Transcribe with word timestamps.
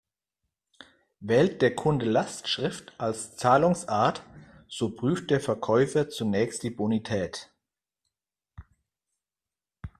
Wählt 1.19 1.61
der 1.61 1.75
Kunde 1.75 2.07
Lastschrift 2.09 2.91
als 2.97 3.37
Zahlungsart, 3.37 4.23
so 4.67 4.89
prüft 4.95 5.29
der 5.29 5.39
Verkäufer 5.39 6.09
zunächst 6.09 6.63
die 6.63 6.71
Bonität. 6.71 7.51